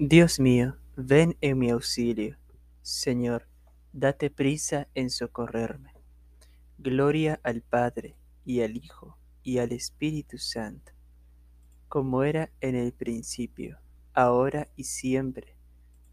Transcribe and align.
Dios 0.00 0.38
mío, 0.38 0.76
ven 0.94 1.36
en 1.40 1.58
mi 1.58 1.70
auxilio. 1.70 2.36
Señor, 2.82 3.48
date 3.92 4.30
prisa 4.30 4.86
en 4.94 5.10
socorrerme. 5.10 5.92
Gloria 6.78 7.40
al 7.42 7.62
Padre, 7.62 8.14
y 8.44 8.60
al 8.60 8.76
Hijo, 8.76 9.18
y 9.42 9.58
al 9.58 9.72
Espíritu 9.72 10.38
Santo, 10.38 10.92
como 11.88 12.22
era 12.22 12.48
en 12.60 12.76
el 12.76 12.92
principio, 12.92 13.80
ahora 14.14 14.68
y 14.76 14.84
siempre, 14.84 15.56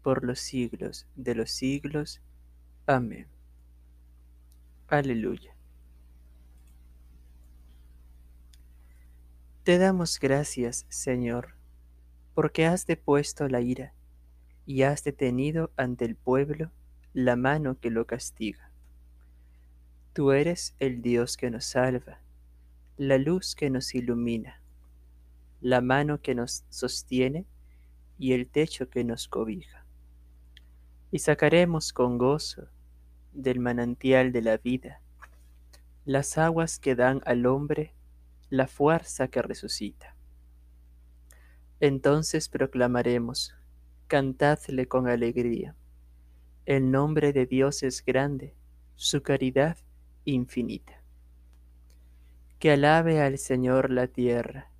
por 0.02 0.24
los 0.24 0.40
siglos 0.40 1.06
de 1.14 1.36
los 1.36 1.52
siglos. 1.52 2.20
Amén. 2.86 3.28
Aleluya. 4.88 5.54
Te 9.62 9.78
damos 9.78 10.18
gracias, 10.18 10.86
Señor, 10.88 11.55
porque 12.36 12.66
has 12.66 12.86
depuesto 12.86 13.48
la 13.48 13.62
ira 13.62 13.94
y 14.66 14.82
has 14.82 15.02
detenido 15.02 15.70
ante 15.78 16.04
el 16.04 16.16
pueblo 16.16 16.70
la 17.14 17.34
mano 17.34 17.80
que 17.80 17.88
lo 17.88 18.06
castiga. 18.06 18.70
Tú 20.12 20.32
eres 20.32 20.74
el 20.78 21.00
Dios 21.00 21.38
que 21.38 21.50
nos 21.50 21.64
salva, 21.64 22.20
la 22.98 23.16
luz 23.16 23.54
que 23.54 23.70
nos 23.70 23.94
ilumina, 23.94 24.60
la 25.62 25.80
mano 25.80 26.20
que 26.20 26.34
nos 26.34 26.66
sostiene 26.68 27.46
y 28.18 28.34
el 28.34 28.50
techo 28.50 28.90
que 28.90 29.02
nos 29.02 29.28
cobija. 29.28 29.86
Y 31.10 31.20
sacaremos 31.20 31.94
con 31.94 32.18
gozo 32.18 32.68
del 33.32 33.60
manantial 33.60 34.30
de 34.32 34.42
la 34.42 34.58
vida 34.58 35.00
las 36.04 36.36
aguas 36.36 36.78
que 36.78 36.96
dan 36.96 37.22
al 37.24 37.46
hombre 37.46 37.94
la 38.50 38.66
fuerza 38.66 39.28
que 39.28 39.40
resucita. 39.40 40.15
Entonces 41.80 42.48
proclamaremos, 42.48 43.54
cantadle 44.06 44.86
con 44.86 45.08
alegría. 45.08 45.74
El 46.64 46.90
nombre 46.90 47.32
de 47.32 47.46
Dios 47.46 47.82
es 47.82 48.04
grande, 48.04 48.54
su 48.94 49.22
caridad 49.22 49.76
infinita. 50.24 51.02
Que 52.58 52.72
alabe 52.72 53.20
al 53.20 53.38
Señor 53.38 53.90
la 53.90 54.06
tierra, 54.06 54.70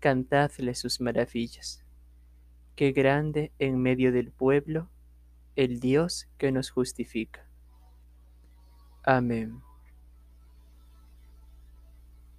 cantadle 0.00 0.74
sus 0.74 1.00
maravillas. 1.00 1.84
Que 2.74 2.92
grande 2.92 3.52
en 3.58 3.80
medio 3.80 4.10
del 4.10 4.32
pueblo 4.32 4.90
el 5.56 5.78
Dios 5.78 6.28
que 6.36 6.50
nos 6.50 6.70
justifica. 6.70 7.48
Amén. 9.04 9.62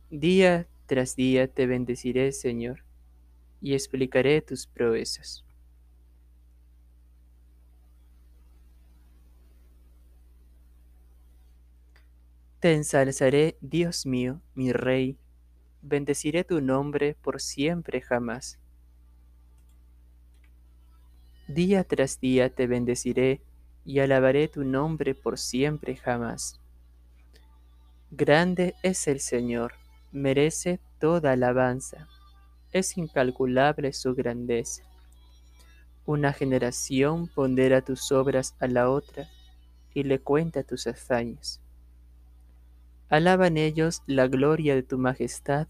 Día 0.10 0.68
tras 0.86 1.16
día 1.16 1.48
te 1.48 1.66
bendeciré, 1.66 2.32
Señor, 2.32 2.85
y 3.62 3.74
explicaré 3.74 4.42
tus 4.42 4.68
proezas. 4.68 5.44
Te 12.60 12.74
ensalzaré, 12.74 13.58
Dios 13.62 14.06
mío, 14.06 14.42
mi 14.56 14.72
Rey, 14.72 15.18
bendeciré 15.84 16.44
tu 16.44 16.62
nombre 16.62 17.16
por 17.22 17.40
siempre 17.40 18.02
jamás. 18.02 18.58
Día 21.48 21.84
tras 21.84 22.20
día 22.20 22.50
te 22.50 22.66
bendeciré 22.66 23.42
y 23.86 24.00
alabaré 24.00 24.48
tu 24.48 24.64
nombre 24.64 25.14
por 25.14 25.38
siempre 25.38 25.96
jamás. 25.96 26.60
Grande 28.10 28.74
es 28.82 29.08
el 29.08 29.20
Señor, 29.20 29.74
merece 30.12 30.80
toda 31.00 31.34
alabanza, 31.34 32.08
es 32.76 32.98
incalculable 32.98 33.94
su 33.94 34.14
grandeza. 34.16 34.84
Una 36.06 36.34
generación 36.34 37.30
pondera 37.30 37.82
tus 37.82 38.12
obras 38.12 38.54
a 38.60 38.68
la 38.68 38.90
otra 38.90 39.30
y 39.94 40.04
le 40.04 40.20
cuenta 40.20 40.62
tus 40.62 40.86
hazañas. 40.86 41.62
Alaban 43.08 43.56
ellos 43.56 44.02
la 44.08 44.28
gloria 44.28 44.76
de 44.76 44.84
tu 44.84 44.98
majestad, 44.98 45.70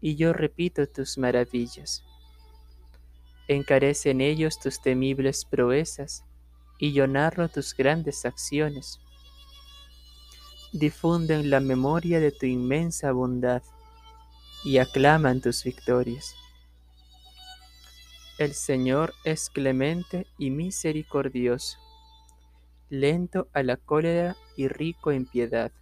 y 0.00 0.14
yo 0.14 0.32
repito 0.32 0.86
tus 0.86 1.18
maravillas. 1.18 2.04
Encarecen 3.48 4.20
ellos 4.20 4.60
tus 4.60 4.80
temibles 4.80 5.44
proezas, 5.44 6.22
y 6.78 6.92
yo 6.92 7.08
narro 7.08 7.48
tus 7.48 7.74
grandes 7.74 8.24
acciones. 8.24 9.00
Difunden 10.72 11.50
la 11.50 11.58
memoria 11.58 12.20
de 12.20 12.30
tu 12.30 12.46
inmensa 12.46 13.10
bondad, 13.10 13.64
y 14.66 14.76
aclaman 14.78 15.40
tus 15.40 15.64
victorias. 15.64 16.34
El 18.38 18.52
Señor 18.52 19.14
es 19.24 19.48
clemente 19.48 20.26
y 20.36 20.50
misericordioso, 20.50 21.78
lento 22.90 23.48
a 23.54 23.62
la 23.62 23.78
cólera 23.78 24.36
y 24.58 24.68
rico 24.68 25.10
en 25.10 25.24
piedad 25.24 25.72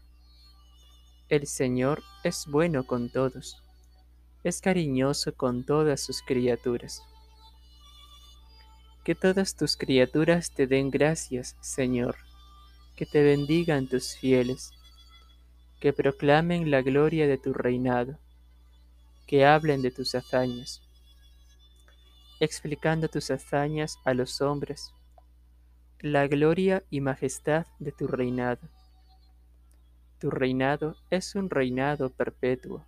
el 1.31 1.47
Señor 1.47 2.03
es 2.23 2.47
bueno 2.47 2.87
con 2.87 3.09
todos, 3.09 3.63
es 4.43 4.61
cariñoso 4.61 5.35
con 5.35 5.65
todas 5.65 6.01
sus 6.03 6.21
criaturas. 6.21 7.03
Que 9.05 9.15
todas 9.15 9.57
tus 9.57 9.77
criaturas 9.77 10.53
te 10.53 10.67
den 10.67 10.91
gracias, 10.91 11.57
Señor, 11.61 12.17
que 12.95 13.07
te 13.07 13.23
bendigan 13.23 13.89
tus 13.89 14.17
fieles, 14.17 14.71
que 15.81 15.95
proclamen 15.95 16.71
la 16.71 16.83
gloria 16.83 17.27
de 17.27 17.39
tu 17.39 17.55
reinado, 17.55 18.19
que 19.27 19.47
hablen 19.47 19.83
de 19.83 19.91
tus 19.91 20.15
hazañas, 20.15 20.83
explicando 22.41 23.09
tus 23.09 23.31
hazañas 23.31 23.99
a 24.05 24.15
los 24.15 24.41
hombres, 24.41 24.93
la 26.01 26.27
gloria 26.27 26.83
y 26.91 27.01
majestad 27.01 27.67
de 27.79 27.93
tu 27.93 28.07
reinado 28.07 28.69
tu 30.25 30.31
reinado 30.31 30.97
es 31.11 31.35
un 31.35 31.51
reinado 31.51 32.09
perpetuo. 32.09 32.87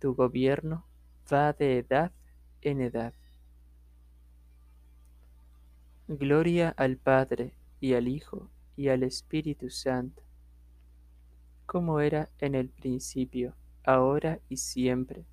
Tu 0.00 0.16
gobierno 0.16 0.84
va 1.32 1.52
de 1.52 1.78
edad 1.78 2.10
en 2.60 2.80
edad. 2.80 3.14
Gloria 6.08 6.74
al 6.76 6.96
Padre 6.96 7.54
y 7.78 7.94
al 7.94 8.08
Hijo 8.08 8.50
y 8.74 8.88
al 8.88 9.04
Espíritu 9.04 9.70
Santo, 9.70 10.24
como 11.66 12.00
era 12.00 12.30
en 12.40 12.56
el 12.56 12.68
principio, 12.68 13.54
ahora 13.84 14.40
y 14.48 14.56
siempre, 14.56 15.24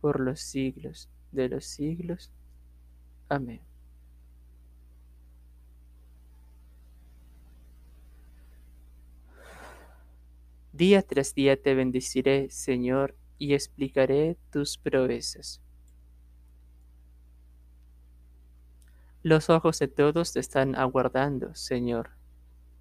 por 0.00 0.20
los 0.20 0.40
siglos 0.40 1.08
de 1.32 1.48
los 1.48 1.64
siglos. 1.64 2.30
Amén. 3.28 3.60
Día 10.72 11.02
tras 11.02 11.34
día 11.34 11.60
te 11.60 11.74
bendeciré, 11.74 12.50
Señor, 12.50 13.16
y 13.36 13.54
explicaré 13.54 14.36
tus 14.50 14.78
proezas. 14.78 15.60
Los 19.22 19.50
ojos 19.50 19.78
de 19.80 19.88
todos 19.88 20.32
te 20.32 20.40
están 20.40 20.76
aguardando, 20.76 21.54
Señor. 21.54 22.10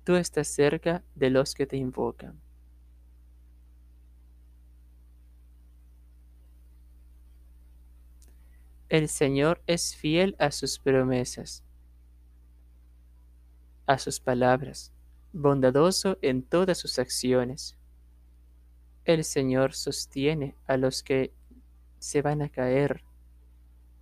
Tú 0.04 0.16
estás 0.16 0.48
cerca 0.48 1.04
de 1.16 1.32
los 1.32 1.56
que 1.56 1.66
te 1.66 1.78
invocan. 1.78 2.40
El 8.90 9.10
Señor 9.10 9.62
es 9.68 9.98
fiel 9.98 10.38
a 10.40 10.50
sus 10.50 10.80
promesas, 10.80 11.62
a 13.86 13.98
sus 13.98 14.22
palabras, 14.22 14.94
bondadoso 15.34 16.18
en 16.22 16.42
todas 16.42 16.78
sus 16.78 16.98
acciones. 16.98 17.78
El 19.04 19.26
Señor 19.26 19.74
sostiene 19.74 20.56
a 20.68 20.78
los 20.78 21.04
que 21.04 21.34
se 22.00 22.22
van 22.22 22.42
a 22.42 22.48
caer, 22.48 23.04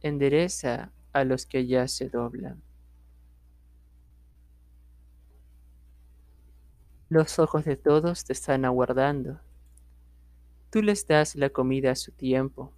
endereza 0.01 0.91
a 1.13 1.23
los 1.23 1.47
que 1.47 1.65
ya 1.65 1.87
se 1.87 2.09
doblan. 2.09 2.61
Los 7.09 7.39
ojos 7.39 7.65
de 7.65 7.75
todos 7.75 8.23
te 8.23 8.33
están 8.33 8.65
aguardando. 8.65 9.39
Tú 10.69 10.83
les 10.83 11.07
das 11.07 11.35
la 11.35 11.49
comida 11.49 11.89
a 11.89 11.95
su 11.95 12.11
tiempo. 12.11 12.74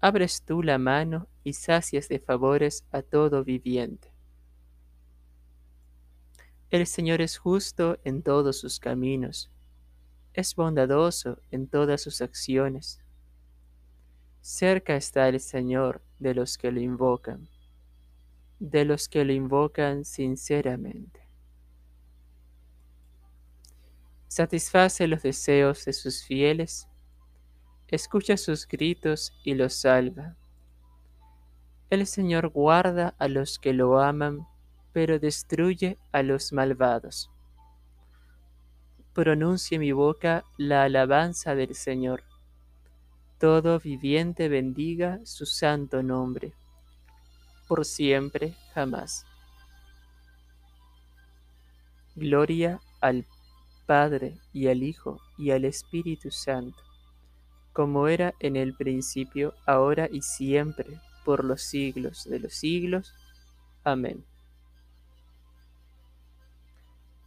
Abres 0.00 0.42
tú 0.42 0.62
la 0.62 0.78
mano 0.78 1.28
y 1.44 1.52
sacias 1.52 2.08
de 2.08 2.18
favores 2.18 2.84
a 2.90 3.02
todo 3.02 3.44
viviente. 3.44 4.12
El 6.70 6.86
Señor 6.86 7.20
es 7.20 7.36
justo 7.36 7.98
en 8.04 8.22
todos 8.22 8.58
sus 8.58 8.78
caminos 8.78 9.50
es 10.34 10.54
bondadoso 10.54 11.38
en 11.50 11.66
todas 11.66 12.02
sus 12.02 12.20
acciones. 12.20 13.00
Cerca 14.40 14.96
está 14.96 15.28
el 15.28 15.40
Señor 15.40 16.02
de 16.18 16.34
los 16.34 16.56
que 16.56 16.70
lo 16.70 16.80
invocan, 16.80 17.48
de 18.58 18.84
los 18.84 19.08
que 19.08 19.24
lo 19.24 19.32
invocan 19.32 20.04
sinceramente. 20.04 21.20
Satisface 24.28 25.06
los 25.08 25.22
deseos 25.22 25.84
de 25.84 25.92
sus 25.92 26.22
fieles, 26.22 26.88
escucha 27.90 28.36
sus 28.36 28.66
gritos 28.66 29.32
y 29.44 29.54
los 29.54 29.74
salva. 29.74 30.36
El 31.90 32.06
Señor 32.06 32.48
guarda 32.48 33.14
a 33.18 33.28
los 33.28 33.58
que 33.58 33.72
lo 33.72 34.00
aman, 34.00 34.46
pero 34.92 35.18
destruye 35.18 35.98
a 36.12 36.22
los 36.22 36.52
malvados. 36.52 37.30
Pronuncie 39.12 39.78
mi 39.78 39.90
boca 39.92 40.44
la 40.56 40.84
alabanza 40.84 41.54
del 41.54 41.74
Señor. 41.74 42.22
Todo 43.38 43.80
viviente 43.80 44.48
bendiga 44.48 45.18
su 45.24 45.46
santo 45.46 46.02
nombre, 46.02 46.52
por 47.66 47.84
siempre 47.84 48.54
jamás. 48.72 49.24
Gloria 52.14 52.80
al 53.00 53.26
Padre 53.86 54.38
y 54.52 54.68
al 54.68 54.82
Hijo 54.82 55.20
y 55.38 55.50
al 55.50 55.64
Espíritu 55.64 56.30
Santo, 56.30 56.82
como 57.72 58.08
era 58.08 58.34
en 58.40 58.56
el 58.56 58.74
principio, 58.74 59.54
ahora 59.66 60.08
y 60.10 60.22
siempre, 60.22 61.00
por 61.24 61.44
los 61.44 61.62
siglos 61.62 62.24
de 62.24 62.40
los 62.40 62.54
siglos. 62.54 63.14
Amén. 63.84 64.24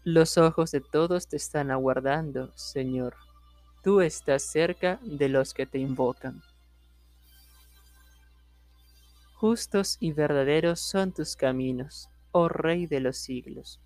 Los 0.03 0.37
ojos 0.37 0.71
de 0.71 0.81
todos 0.81 1.27
te 1.27 1.37
están 1.37 1.71
aguardando, 1.71 2.51
Señor. 2.57 3.15
Tú 3.83 4.01
estás 4.01 4.43
cerca 4.43 4.99
de 5.01 5.29
los 5.29 5.53
que 5.53 5.65
te 5.65 5.77
invocan. 5.77 6.41
Justos 9.35 9.97
y 9.99 10.11
verdaderos 10.11 10.79
son 10.79 11.13
tus 11.13 11.35
caminos, 11.35 12.09
oh 12.31 12.49
Rey 12.49 12.85
de 12.85 12.99
los 12.99 13.17
siglos. 13.17 13.79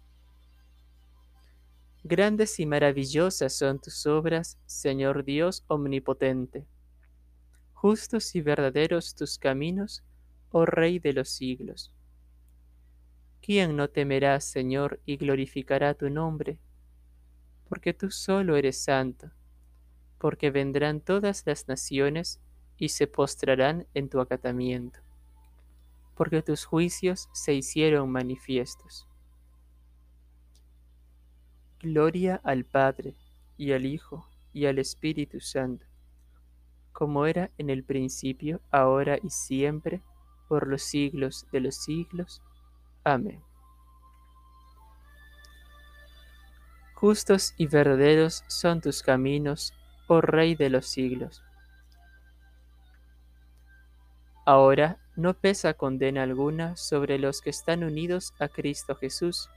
Grandes 2.09 2.57
y 2.61 2.65
maravillosas 2.65 3.51
son 3.51 3.79
tus 3.79 4.05
obras, 4.05 4.57
Señor 4.65 5.25
Dios 5.25 5.65
omnipotente. 5.67 6.65
Justos 7.73 8.33
y 8.33 8.39
verdaderos 8.39 9.13
tus 9.13 9.37
caminos, 9.37 10.05
oh 10.51 10.65
Rey 10.65 10.99
de 10.99 11.11
los 11.11 11.27
siglos. 11.27 11.91
¿Quién 13.41 13.75
no 13.75 13.89
temerá, 13.89 14.39
Señor, 14.39 15.01
y 15.05 15.17
glorificará 15.17 15.95
tu 15.95 16.09
nombre? 16.09 16.59
Porque 17.67 17.93
tú 17.93 18.09
solo 18.09 18.55
eres 18.55 18.77
santo, 18.77 19.29
porque 20.17 20.49
vendrán 20.49 21.01
todas 21.01 21.43
las 21.45 21.67
naciones 21.67 22.39
y 22.77 22.87
se 22.87 23.07
postrarán 23.07 23.85
en 23.93 24.07
tu 24.07 24.21
acatamiento, 24.21 25.01
porque 26.15 26.41
tus 26.41 26.63
juicios 26.63 27.27
se 27.33 27.53
hicieron 27.53 28.09
manifiestos. 28.09 29.09
Gloria 31.79 32.41
al 32.43 32.65
Padre, 32.65 33.15
y 33.57 33.71
al 33.71 33.85
Hijo, 33.85 34.27
y 34.53 34.65
al 34.65 34.79
Espíritu 34.79 35.39
Santo, 35.39 35.85
como 36.91 37.25
era 37.25 37.51
en 37.57 37.69
el 37.69 37.83
principio, 37.83 38.61
ahora 38.71 39.17
y 39.21 39.29
siempre, 39.29 40.01
por 40.47 40.67
los 40.67 40.81
siglos 40.83 41.45
de 41.51 41.59
los 41.59 41.75
siglos. 41.75 42.41
Amén. 43.03 43.43
Justos 46.95 47.53
y 47.57 47.67
verdaderos 47.67 48.43
son 48.47 48.81
tus 48.81 49.03
caminos, 49.03 49.73
oh 50.07 50.21
Rey 50.21 50.55
de 50.55 50.71
los 50.71 50.87
siglos. 50.87 51.43
Ahora 54.47 54.97
no 55.15 55.35
pesa 55.35 55.75
condena 55.75 56.23
alguna 56.23 56.75
sobre 56.75 57.19
los 57.19 57.41
que 57.41 57.49
están 57.51 57.83
unidos 57.83 58.33
a 58.39 58.47
Cristo 58.47 58.95
Jesús, 58.95 59.49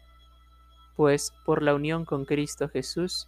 pues 0.97 1.33
por 1.45 1.63
la 1.63 1.75
unión 1.75 2.05
con 2.05 2.25
Cristo 2.25 2.69
Jesús, 2.69 3.27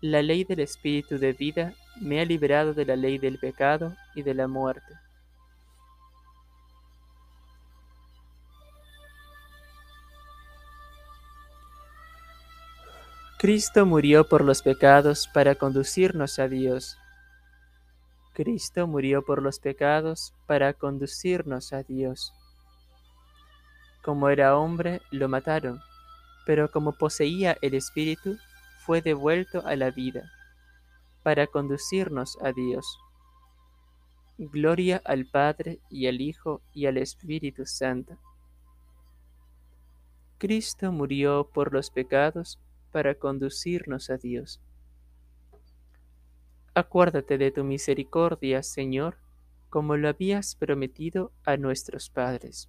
la 0.00 0.22
ley 0.22 0.44
del 0.44 0.60
Espíritu 0.60 1.18
de 1.18 1.32
vida 1.32 1.74
me 2.00 2.20
ha 2.20 2.24
librado 2.24 2.74
de 2.74 2.84
la 2.84 2.96
ley 2.96 3.18
del 3.18 3.38
pecado 3.38 3.94
y 4.14 4.22
de 4.22 4.34
la 4.34 4.46
muerte. 4.46 4.94
Cristo 13.38 13.84
murió 13.84 14.26
por 14.28 14.42
los 14.42 14.62
pecados 14.62 15.28
para 15.28 15.54
conducirnos 15.54 16.38
a 16.38 16.48
Dios. 16.48 16.96
Cristo 18.32 18.86
murió 18.86 19.22
por 19.22 19.42
los 19.42 19.60
pecados 19.60 20.34
para 20.46 20.72
conducirnos 20.72 21.72
a 21.72 21.82
Dios. 21.82 22.32
Como 24.02 24.30
era 24.30 24.56
hombre, 24.56 25.02
lo 25.10 25.28
mataron, 25.28 25.80
pero 26.46 26.70
como 26.70 26.92
poseía 26.92 27.58
el 27.60 27.74
Espíritu, 27.74 28.38
fue 28.78 29.02
devuelto 29.02 29.66
a 29.66 29.74
la 29.74 29.90
vida, 29.90 30.30
para 31.24 31.48
conducirnos 31.48 32.38
a 32.40 32.52
Dios. 32.52 33.00
Gloria 34.38 35.02
al 35.04 35.26
Padre 35.26 35.80
y 35.90 36.06
al 36.06 36.20
Hijo 36.20 36.62
y 36.72 36.86
al 36.86 36.98
Espíritu 36.98 37.66
Santo. 37.66 38.16
Cristo 40.38 40.92
murió 40.92 41.50
por 41.52 41.72
los 41.72 41.90
pecados 41.90 42.60
para 42.92 43.16
conducirnos 43.16 44.08
a 44.08 44.16
Dios. 44.16 44.60
Acuérdate 46.74 47.38
de 47.38 47.50
tu 47.50 47.64
misericordia, 47.64 48.62
Señor, 48.62 49.16
como 49.68 49.96
lo 49.96 50.08
habías 50.08 50.54
prometido 50.54 51.32
a 51.44 51.56
nuestros 51.56 52.08
padres. 52.08 52.68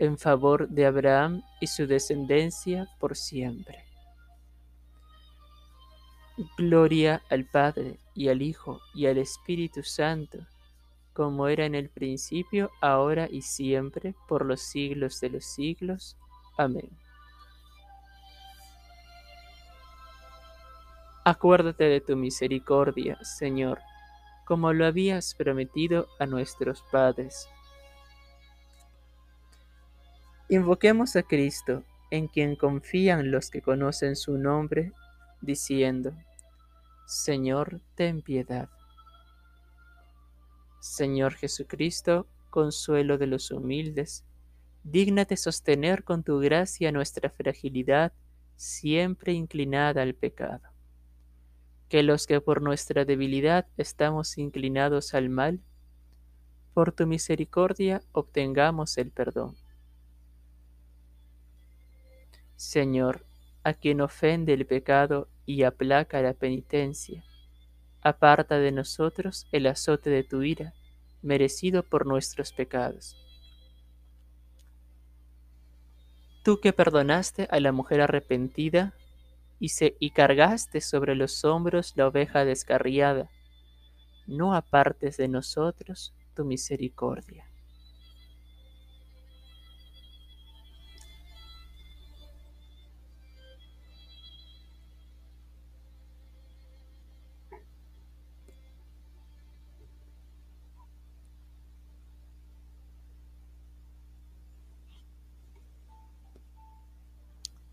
en 0.00 0.16
favor 0.16 0.66
de 0.68 0.86
Abraham 0.86 1.42
y 1.60 1.66
su 1.66 1.86
descendencia 1.86 2.88
por 2.98 3.16
siempre. 3.16 3.84
Gloria 6.56 7.22
al 7.28 7.44
Padre 7.44 7.98
y 8.14 8.30
al 8.30 8.40
Hijo 8.40 8.80
y 8.94 9.06
al 9.06 9.18
Espíritu 9.18 9.82
Santo, 9.82 10.38
como 11.12 11.48
era 11.48 11.66
en 11.66 11.74
el 11.74 11.90
principio, 11.90 12.70
ahora 12.80 13.28
y 13.30 13.42
siempre, 13.42 14.14
por 14.26 14.46
los 14.46 14.62
siglos 14.62 15.20
de 15.20 15.28
los 15.28 15.44
siglos. 15.44 16.16
Amén. 16.56 16.88
Acuérdate 21.26 21.84
de 21.84 22.00
tu 22.00 22.16
misericordia, 22.16 23.18
Señor, 23.22 23.80
como 24.46 24.72
lo 24.72 24.86
habías 24.86 25.34
prometido 25.34 26.08
a 26.18 26.24
nuestros 26.24 26.82
padres. 26.90 27.50
Invoquemos 30.52 31.14
a 31.14 31.22
Cristo, 31.22 31.84
en 32.10 32.26
quien 32.26 32.56
confían 32.56 33.30
los 33.30 33.50
que 33.50 33.62
conocen 33.62 34.16
su 34.16 34.36
nombre, 34.36 34.92
diciendo, 35.40 36.12
Señor, 37.06 37.80
ten 37.94 38.20
piedad. 38.20 38.68
Señor 40.80 41.34
Jesucristo, 41.34 42.26
consuelo 42.50 43.16
de 43.16 43.28
los 43.28 43.52
humildes, 43.52 44.24
dígnate 44.82 45.36
sostener 45.36 46.02
con 46.02 46.24
tu 46.24 46.40
gracia 46.40 46.90
nuestra 46.90 47.30
fragilidad, 47.30 48.12
siempre 48.56 49.32
inclinada 49.32 50.02
al 50.02 50.14
pecado. 50.14 50.68
Que 51.88 52.02
los 52.02 52.26
que 52.26 52.40
por 52.40 52.60
nuestra 52.60 53.04
debilidad 53.04 53.68
estamos 53.76 54.36
inclinados 54.36 55.14
al 55.14 55.28
mal, 55.28 55.60
por 56.74 56.90
tu 56.90 57.06
misericordia 57.06 58.02
obtengamos 58.10 58.98
el 58.98 59.12
perdón. 59.12 59.54
Señor, 62.60 63.24
a 63.64 63.72
quien 63.72 64.02
ofende 64.02 64.52
el 64.52 64.66
pecado 64.66 65.28
y 65.46 65.62
aplaca 65.62 66.20
la 66.20 66.34
penitencia, 66.34 67.24
aparta 68.02 68.58
de 68.58 68.70
nosotros 68.70 69.46
el 69.50 69.66
azote 69.66 70.10
de 70.10 70.24
tu 70.24 70.42
ira, 70.42 70.74
merecido 71.22 71.82
por 71.82 72.04
nuestros 72.04 72.52
pecados. 72.52 73.16
Tú 76.44 76.60
que 76.60 76.74
perdonaste 76.74 77.48
a 77.50 77.60
la 77.60 77.72
mujer 77.72 78.02
arrepentida 78.02 78.92
y, 79.58 79.70
se, 79.70 79.96
y 79.98 80.10
cargaste 80.10 80.82
sobre 80.82 81.14
los 81.14 81.46
hombros 81.46 81.94
la 81.96 82.08
oveja 82.08 82.44
descarriada, 82.44 83.30
no 84.26 84.54
apartes 84.54 85.16
de 85.16 85.28
nosotros 85.28 86.12
tu 86.34 86.44
misericordia. 86.44 87.49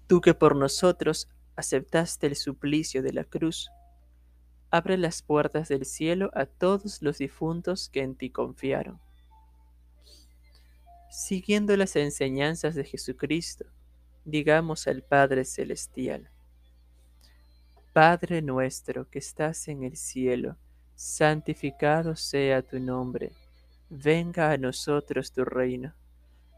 Tú 0.08 0.22
que 0.22 0.34
por 0.34 0.56
nosotros 0.56 1.30
aceptaste 1.58 2.28
el 2.28 2.38
suplicio 2.38 3.04
de 3.04 3.12
la 3.12 3.26
cruz, 3.26 3.70
abre 4.72 4.98
las 4.98 5.22
puertas 5.22 5.68
del 5.68 5.86
cielo 5.86 6.32
a 6.34 6.46
todos 6.46 7.02
los 7.02 7.18
difuntos 7.18 7.90
que 7.90 8.04
en 8.04 8.16
ti 8.16 8.30
confiaron. 8.30 9.00
Siguiendo 11.10 11.76
las 11.76 11.96
enseñanzas 11.96 12.76
de 12.76 12.86
Jesucristo, 12.86 13.66
digamos 14.24 14.88
al 14.88 15.04
Padre 15.04 15.44
Celestial, 15.44 16.30
Padre 17.92 18.42
nuestro 18.42 19.10
que 19.10 19.20
estás 19.20 19.68
en 19.68 19.84
el 19.84 19.98
cielo, 19.98 20.56
santificado 20.96 22.16
sea 22.16 22.62
tu 22.62 22.80
nombre, 22.80 23.32
venga 23.90 24.52
a 24.52 24.58
nosotros 24.58 25.32
tu 25.32 25.44
reino, 25.44 25.94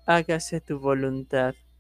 hágase 0.06 0.62
tu 0.62 0.80
voluntad 0.80 1.56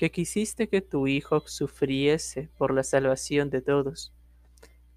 que 0.00 0.10
quisiste 0.10 0.66
que 0.70 0.80
tu 0.80 1.06
Hijo 1.06 1.42
sufriese 1.46 2.48
por 2.56 2.72
la 2.72 2.82
salvación 2.84 3.50
de 3.50 3.60
todos. 3.60 4.14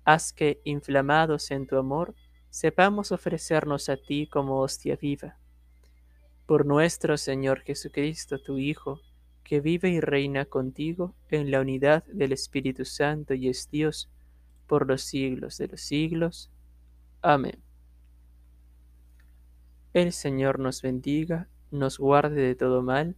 Haz 0.06 0.32
que, 0.32 0.62
inflamados 0.64 1.52
en 1.52 1.68
tu 1.68 1.76
amor, 1.78 2.16
sepamos 2.50 3.12
ofrecernos 3.12 3.90
a 3.90 3.98
ti 3.98 4.28
como 4.28 4.62
hostia 4.62 4.96
viva. 4.96 5.38
Por 6.46 6.66
nuestro 6.66 7.18
Señor 7.18 7.64
Jesucristo, 7.64 8.40
tu 8.40 8.58
Hijo, 8.58 9.02
que 9.44 9.60
vive 9.60 9.90
y 9.90 10.00
reina 10.00 10.46
contigo 10.46 11.14
en 11.30 11.52
la 11.52 11.60
unidad 11.60 12.06
del 12.06 12.32
Espíritu 12.32 12.86
Santo 12.86 13.34
y 13.34 13.50
es 13.50 13.70
Dios, 13.70 14.10
por 14.68 14.88
los 14.88 15.02
siglos 15.02 15.58
de 15.58 15.68
los 15.68 15.82
siglos. 15.82 16.50
Amén. 17.22 17.60
El 19.94 20.14
Señor 20.14 20.60
nos 20.60 20.82
bendiga, 20.82 21.50
nos 21.72 21.98
guarde 21.98 22.42
de 22.42 22.56
todo 22.56 22.82
mal, 22.82 23.18